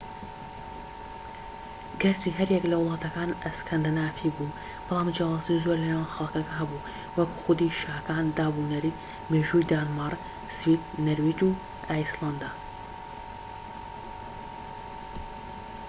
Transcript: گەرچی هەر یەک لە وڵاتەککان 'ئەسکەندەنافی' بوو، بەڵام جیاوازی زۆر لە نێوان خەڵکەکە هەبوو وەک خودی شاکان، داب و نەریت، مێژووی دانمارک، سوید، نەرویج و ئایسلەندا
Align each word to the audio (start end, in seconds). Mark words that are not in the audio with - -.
گەرچی 2.01 2.31
هەر 2.37 2.49
یەک 2.55 2.65
لە 2.71 2.77
وڵاتەککان 2.79 3.29
'ئەسکەندەنافی' 3.43 4.33
بوو، 4.37 4.55
بەڵام 4.85 5.07
جیاوازی 5.15 5.61
زۆر 5.65 5.77
لە 5.81 5.87
نێوان 5.89 6.13
خەڵکەکە 6.15 6.53
هەبوو 6.59 6.85
وەک 7.17 7.31
خودی 7.41 7.75
شاکان، 7.81 8.25
داب 8.37 8.53
و 8.57 8.67
نەریت، 8.71 8.97
مێژووی 9.31 9.67
دانمارک، 9.71 10.19
سوید، 10.57 10.81
نەرویج 11.05 11.39
و 11.47 11.49
ئایسلەندا 11.89 12.51